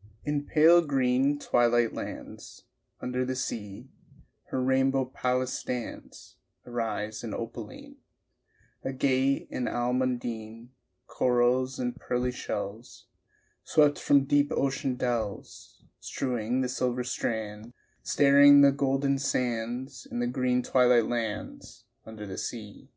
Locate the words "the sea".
3.26-3.90, 22.26-22.88